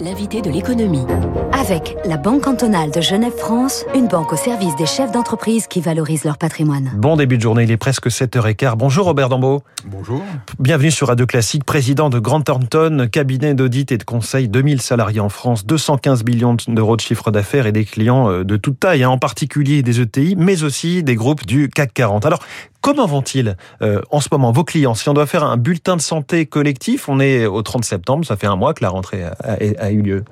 [0.00, 1.04] L'invité de l'économie.
[1.52, 6.24] Avec la Banque cantonale de Genève-France, une banque au service des chefs d'entreprise qui valorisent
[6.24, 6.90] leur patrimoine.
[6.96, 8.76] Bon début de journée, il est presque 7h15.
[8.76, 9.62] Bonjour Robert Dambeau.
[9.84, 10.22] Bonjour.
[10.58, 15.20] Bienvenue sur Radio Classique, président de Grant Thornton, cabinet d'audit et de conseil, 2000 salariés
[15.20, 19.02] en France, 215 millions d'euros de chiffre d'affaires et des clients euh, de toute taille,
[19.02, 22.26] hein, en particulier des ETI, mais aussi des groupes du CAC 40.
[22.26, 22.40] Alors,
[22.80, 24.94] Comment vont-ils euh, en ce moment, vos clients?
[24.94, 28.36] Si on doit faire un bulletin de santé collectif, on est au 30 septembre, ça
[28.36, 30.24] fait un mois que la rentrée a, eu lieu.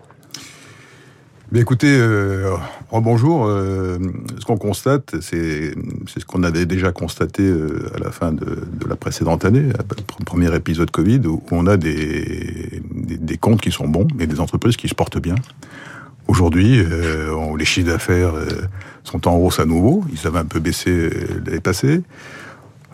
[1.55, 2.57] Écoutez, euh,
[2.93, 3.45] bonjour.
[3.47, 3.99] Euh,
[4.39, 5.75] ce qu'on constate, c'est
[6.07, 7.51] ce qu'on avait déjà constaté
[7.95, 12.83] à la fin de, la précédente année, le premier épisode Covid, où on a des,
[13.41, 15.35] comptes qui sont bons et des entreprises qui se portent bien.
[16.29, 18.35] Aujourd'hui, euh, les chiffres d'affaires
[19.03, 20.05] sont en hausse à nouveau.
[20.13, 21.11] Ils avaient un peu baissé
[21.45, 22.03] l'année passée.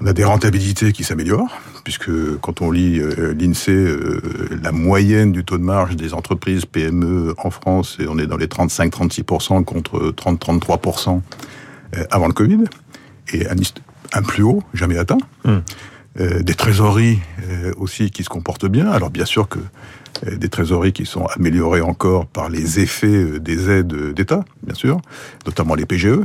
[0.00, 2.10] On a des rentabilités qui s'améliorent, puisque
[2.40, 4.20] quand on lit euh, l'INSEE, euh,
[4.62, 8.46] la moyenne du taux de marge des entreprises PME en France, on est dans les
[8.46, 11.20] 35-36% contre 30-33%
[11.96, 12.64] euh, avant le Covid,
[13.32, 15.18] et un, plus haut, jamais atteint.
[15.44, 15.62] Hum.
[16.16, 17.18] Des trésoreries
[17.76, 18.88] aussi qui se comportent bien.
[18.90, 19.58] Alors bien sûr que
[20.30, 25.00] des trésoreries qui sont améliorées encore par les effets des aides d'État, bien sûr,
[25.44, 26.20] notamment les PGE,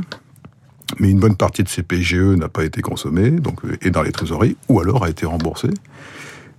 [0.98, 4.02] mais une bonne partie de ces PGE n'a pas été consommée, donc est euh, dans
[4.02, 5.70] les trésoreries, ou alors a été remboursée.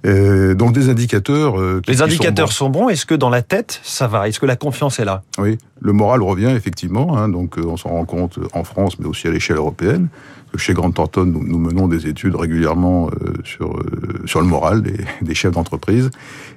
[0.05, 1.59] Euh, donc des indicateurs.
[1.59, 2.89] Euh, les indicateurs sont bons.
[2.89, 4.27] Est-ce que dans la tête ça va?
[4.27, 5.21] Est-ce que la confiance est là?
[5.37, 7.17] Oui, le moral revient effectivement.
[7.17, 10.07] Hein, donc on s'en rend compte en France, mais aussi à l'échelle européenne.
[10.57, 13.09] Chez Grant Thornton, nous, nous, menons des études régulièrement
[13.45, 13.79] sur
[14.25, 16.09] sur le moral des, des chefs d'entreprise,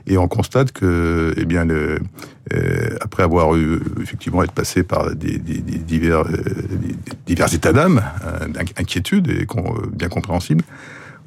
[0.08, 2.00] et on constate que, eh bien, le,
[3.00, 6.24] après avoir eu effectivement être passé par des, des, des divers
[7.24, 8.02] divers états d'âme,
[8.48, 9.46] d'inquiétude et
[9.92, 10.64] bien compréhensibles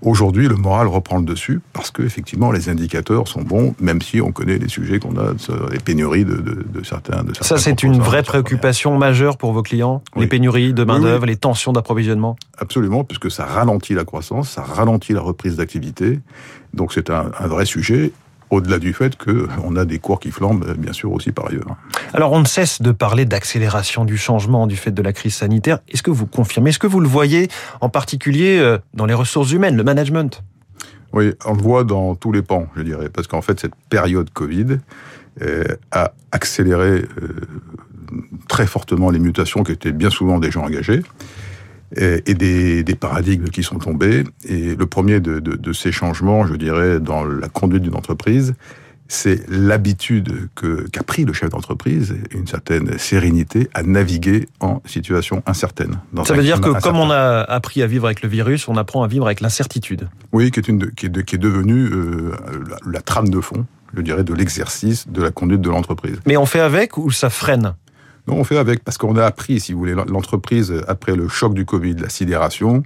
[0.04, 4.22] Aujourd'hui, le moral reprend le dessus parce que effectivement les indicateurs sont bons, même si
[4.22, 5.34] on connaît les sujets qu'on a,
[5.72, 7.24] les pénuries de, de, de certains.
[7.24, 11.26] De Ça, c'est une vraie préoccupation majeure pour vos clients, les pénuries de main d'œuvre,
[11.26, 12.36] les tensions d'approvisionnement?
[12.60, 16.20] Absolument, puisque ça ralentit la croissance, ça ralentit la reprise d'activité.
[16.74, 18.12] Donc c'est un, un vrai sujet
[18.50, 21.76] au-delà du fait qu'on a des cours qui flambent, bien sûr, aussi par ailleurs.
[22.14, 25.80] Alors, on ne cesse de parler d'accélération du changement du fait de la crise sanitaire.
[25.90, 27.50] Est-ce que vous confirmez Est-ce que vous le voyez
[27.82, 30.44] en particulier euh, dans les ressources humaines, le management?
[31.14, 33.10] Oui, on le voit dans tous les pans, je dirais.
[33.10, 34.78] Parce qu'en fait, cette période Covid
[35.42, 37.36] euh, a accéléré euh,
[38.48, 41.02] très fortement les mutations qui étaient bien souvent déjà engagées
[41.96, 44.26] et des, des, paradigmes qui sont tombés.
[44.44, 48.56] Et le premier de, de, de ces changements, je dirais, dans la conduite d'une entreprise,
[49.08, 50.50] c'est l'habitude
[50.92, 56.00] qu'a pris le chef d'entreprise, une certaine sérénité à naviguer en situation incertaine.
[56.26, 59.04] Ça veut dire que comme on a appris à vivre avec le virus, on apprend
[59.04, 60.10] à vivre avec l'incertitude.
[60.32, 62.32] Oui, qui est, une, qui est, qui est devenue euh,
[62.70, 63.66] la, la trame de fond,
[63.96, 66.20] je dirais, de l'exercice de la conduite de l'entreprise.
[66.26, 67.76] Mais on fait avec ou ça freine?
[68.28, 71.54] Non, on fait avec, parce qu'on a appris, si vous voulez, l'entreprise, après le choc
[71.54, 72.84] du Covid, la sidération,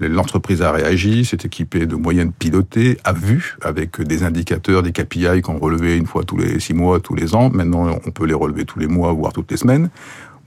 [0.00, 5.42] l'entreprise a réagi, s'est équipée de moyens pilotées, a vu, avec des indicateurs, des KPI
[5.42, 7.50] qu'on relevait une fois tous les six mois, tous les ans.
[7.50, 9.90] Maintenant, on peut les relever tous les mois, voire toutes les semaines,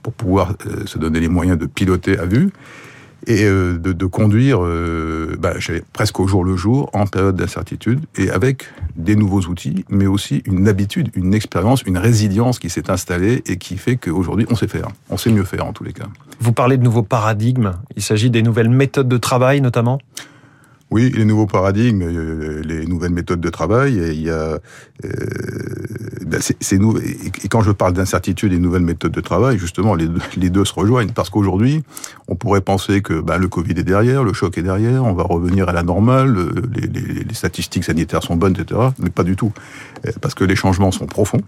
[0.02, 2.50] pour pouvoir euh, se donner les moyens de piloter à vue
[3.26, 5.54] et euh, de, de, conduire euh, bah,
[5.92, 8.64] presque au jour le jour, en période d'incertitude, et avec
[8.96, 13.56] des nouveaux outils, mais aussi une habitude, une expérience, une résilience qui s'est installée et
[13.56, 14.88] qui fait qu'aujourd'hui, on sait faire.
[15.10, 16.06] On sait mieux faire en tous les cas.
[16.40, 17.72] Vous parlez de nouveaux paradigmes.
[17.96, 19.98] Il s'agit des nouvelles méthodes de travail, notamment?
[20.90, 24.60] Oui, les nouveaux paradigmes, euh, les nouvelles méthodes de travail, il y a, euh,
[26.40, 29.94] c'est, nous, et quand je parle d'incertitude et nouvelles méthodes de travail, justement,
[30.36, 31.82] les, deux se rejoignent, parce qu'aujourd'hui,
[32.28, 35.24] on pourrait penser que ben, le Covid est derrière, le choc est derrière, on va
[35.24, 36.36] revenir à la normale,
[36.74, 39.52] les, statistiques sanitaires sont bonnes, etc., mais pas du tout,
[40.06, 41.40] euh, parce que les changements sont profonds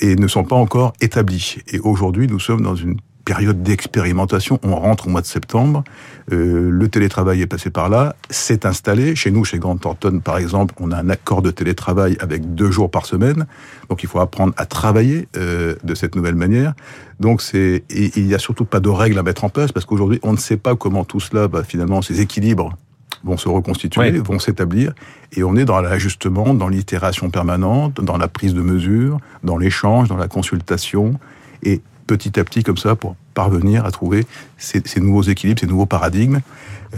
[0.00, 1.58] et ne sont pas encore établis.
[1.68, 4.58] Et aujourd'hui, nous sommes dans une période d'expérimentation.
[4.62, 5.84] On rentre au mois de septembre.
[6.32, 9.14] Euh, le télétravail est passé par là, c'est installé.
[9.14, 12.70] Chez nous, chez Grant Thornton, par exemple, on a un accord de télétravail avec deux
[12.70, 13.46] jours par semaine.
[13.88, 16.74] Donc, il faut apprendre à travailler euh, de cette nouvelle manière.
[17.20, 20.20] Donc, c'est il n'y a surtout pas de règles à mettre en place parce qu'aujourd'hui,
[20.22, 22.76] on ne sait pas comment tout cela, bah, finalement, ces équilibres
[23.22, 24.92] vont se reconstituer, vont s'établir,
[25.32, 30.08] et on est dans l'ajustement, dans l'itération permanente, dans la prise de mesures, dans l'échange,
[30.08, 31.18] dans la consultation,
[31.62, 34.26] et petit à petit comme ça pour parvenir à trouver
[34.58, 36.40] ces, nouveaux équilibres, ces nouveaux paradigmes,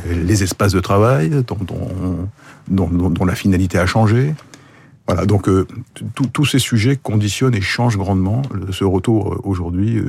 [0.07, 1.31] euh, les espaces de travail
[2.69, 4.35] dont, la finalité a changé.
[5.09, 5.69] Voilà, donc euh,
[6.33, 8.43] tous ces sujets conditionnent et changent grandement
[8.73, 10.03] ce retour euh, aujourd'hui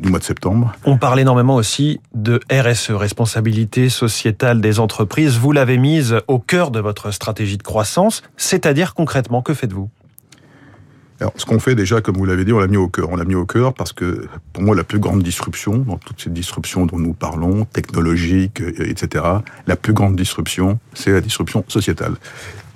[0.00, 0.74] du mois de septembre.
[0.84, 5.38] On parle énormément aussi de RSE, responsabilité sociétale des entreprises.
[5.38, 9.88] Vous l'avez mise au cœur de votre stratégie de croissance, c'est-à-dire concrètement, que faites-vous?
[11.20, 13.08] Alors, ce qu'on fait déjà, comme vous l'avez dit, on l'a mis au cœur.
[13.10, 16.20] On l'a mis au cœur parce que, pour moi, la plus grande disruption, dans toutes
[16.20, 19.24] ces disruptions dont nous parlons, technologiques, etc.,
[19.66, 22.14] la plus grande disruption, c'est la disruption sociétale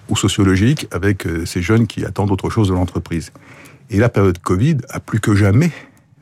[0.09, 3.33] ou sociologique avec ces jeunes qui attendent autre chose de l'entreprise.
[3.91, 5.73] Et la période Covid a plus que jamais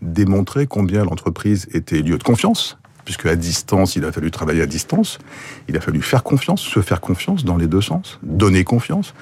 [0.03, 4.67] démontré combien l'entreprise était lieu de confiance, puisque à distance, il a fallu travailler à
[4.67, 5.19] distance,
[5.69, 9.15] il a fallu faire confiance, se faire confiance dans les deux sens, donner confiance,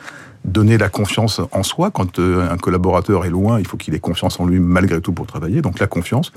[0.44, 1.90] donner la confiance en soi.
[1.90, 5.12] Quand euh, un collaborateur est loin, il faut qu'il ait confiance en lui malgré tout
[5.12, 6.32] pour travailler, donc la confiance.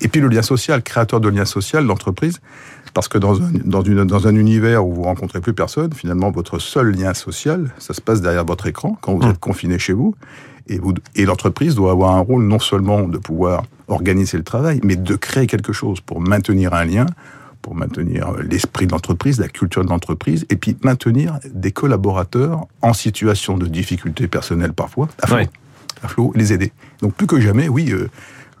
[0.00, 2.40] Et puis le lien social, créateur de lien social, l'entreprise,
[2.92, 6.30] parce que dans un, dans, une, dans un univers où vous rencontrez plus personne, finalement,
[6.30, 9.30] votre seul lien social, ça se passe derrière votre écran, quand vous mmh.
[9.30, 10.14] êtes confiné chez vous.
[10.68, 10.80] Et,
[11.14, 15.16] et l'entreprise doit avoir un rôle non seulement de pouvoir organiser le travail, mais de
[15.16, 17.06] créer quelque chose pour maintenir un lien,
[17.62, 22.92] pour maintenir l'esprit de l'entreprise, la culture de l'entreprise, et puis maintenir des collaborateurs en
[22.92, 25.08] situation de difficulté personnelle parfois,
[26.02, 26.72] à flot, les aider.
[27.00, 28.10] Donc plus que jamais, oui, euh,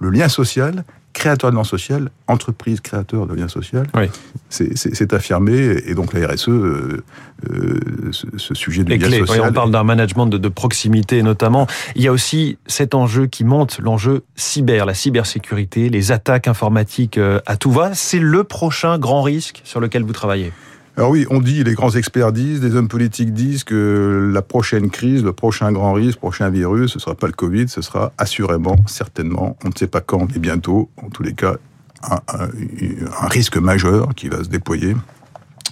[0.00, 4.06] le lien social créateur de lien social, entreprise créateur de lien social, oui.
[4.48, 5.76] c'est affirmé.
[5.86, 7.02] Et donc la RSE, euh,
[7.50, 7.80] euh,
[8.12, 9.48] ce, sujet du lien social...
[9.48, 11.66] on parle d'un management de, de, proximité notamment.
[11.94, 17.18] Il y a aussi cet enjeu qui monte, l'enjeu cyber, la cybersécurité, les attaques informatiques
[17.18, 17.94] euh, à tout va.
[17.94, 20.52] C'est le prochain grand risque sur lequel vous travaillez?
[20.96, 24.90] Alors oui, on dit, les grands experts disent, les hommes politiques disent que la prochaine
[24.90, 28.12] crise, le prochain grand risque, le prochain virus, ce sera pas le Covid, ce sera
[28.18, 31.56] assurément, certainement, on ne sait pas quand, mais bientôt, en tous les cas,
[32.02, 34.94] un risque majeur qui va se déployer,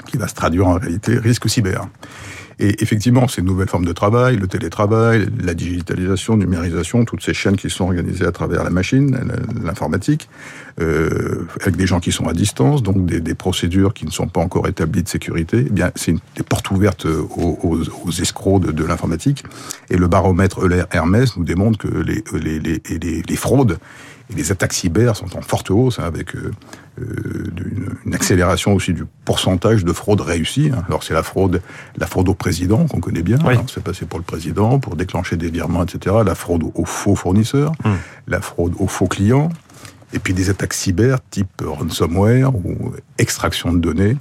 [0.07, 1.87] qui va se traduire en réalité risque cyber.
[2.63, 7.57] Et effectivement, ces nouvelles formes de travail, le télétravail, la digitalisation, numérisation, toutes ces chaînes
[7.57, 9.19] qui sont organisées à travers la machine,
[9.65, 10.29] l'informatique,
[10.79, 14.29] euh, avec des gens qui sont à distance, donc des, des, procédures qui ne sont
[14.29, 18.63] pas encore établies de sécurité, eh bien c'est des portes ouvertes aux, aux, aux escrocs
[18.63, 19.43] de, de l'informatique.
[19.89, 23.79] Et le baromètre Euler Hermès nous démontre que les, les, les, les fraudes
[24.31, 26.53] et les attaques cyber sont en forte hausse, hein, avec euh,
[27.01, 30.71] euh une, une, accélération aussi du pourcentage de fraude réussie.
[30.73, 30.85] Hein.
[30.87, 31.63] Alors c'est la fraude,
[31.97, 33.39] la fraude au président qu'on connaît bien.
[33.45, 33.55] Oui.
[33.57, 36.17] Hein, c'est passé pour le président pour déclencher des virements, etc.
[36.25, 37.97] La fraude aux faux fournisseurs, hum.
[38.29, 39.51] la fraude aux faux clients,
[40.13, 44.17] et puis des attaques cyber type ransomware ou extraction de données,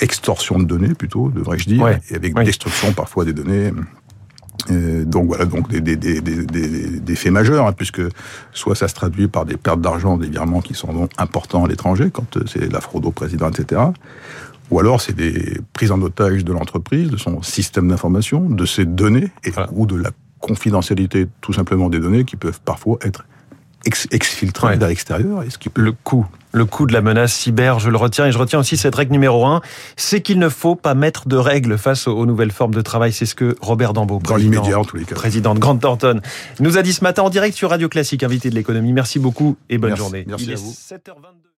[0.00, 2.00] extorsion de données plutôt, devrais-je dire, ouais.
[2.10, 3.72] et avec destruction parfois des données
[4.70, 8.02] euh, donc voilà, donc des, des, des, des faits majeurs, hein, puisque
[8.52, 12.10] soit ça se traduit par des pertes d'argent, des virements qui sont importants à l'étranger,
[12.12, 13.82] quand euh, c'est la fraude au président, etc.
[14.70, 18.84] Ou alors c'est des prises en otage de l'entreprise, de son système d'information, de ses
[18.84, 19.68] données, et, voilà.
[19.72, 20.10] ou de la
[20.40, 23.24] confidentialité tout simplement des données qui peuvent parfois être
[23.86, 24.76] ex exfiltrées ouais.
[24.76, 25.42] vers l'extérieur.
[25.74, 28.26] Le coût le coût de la menace cyber, je le retiens.
[28.26, 29.60] Et je retiens aussi cette règle numéro un,
[29.96, 33.12] c'est qu'il ne faut pas mettre de règles face aux nouvelles formes de travail.
[33.12, 35.14] C'est ce que Robert Dambeau, Dans l'immédiat, en tous les cas.
[35.14, 36.20] président de Grande Thornton,
[36.60, 38.94] nous a dit ce matin en direct sur Radio Classique, invité de l'économie.
[38.94, 40.02] Merci beaucoup et bonne Merci.
[40.02, 40.24] journée.
[40.26, 40.72] Merci Il à est vous.
[40.72, 41.46] 7h22.